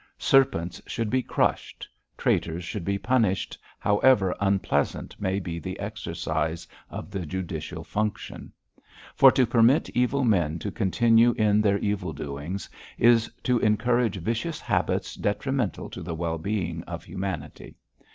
Serpents 0.17 0.81
should 0.87 1.11
be 1.11 1.21
crushed, 1.21 1.87
traitors 2.17 2.63
should 2.63 2.83
be 2.83 2.97
punished, 2.97 3.55
however 3.77 4.35
unpleasant 4.39 5.15
may 5.21 5.37
be 5.39 5.59
the 5.59 5.79
exercise 5.79 6.67
of 6.89 7.11
the 7.11 7.23
judicial 7.23 7.83
function; 7.83 8.51
for 9.13 9.31
to 9.31 9.45
permit 9.45 9.91
evil 9.91 10.23
men 10.23 10.57
to 10.57 10.71
continue 10.71 11.33
in 11.33 11.61
their 11.61 11.77
evil 11.77 12.13
doing 12.13 12.59
is 12.97 13.31
to 13.43 13.59
encourage 13.59 14.15
vicious 14.15 14.59
habits 14.59 15.13
detrimental 15.13 15.87
to 15.87 16.01
the 16.01 16.15
well 16.15 16.39
being 16.39 16.81
of 16.85 17.03
humanity. 17.03 17.75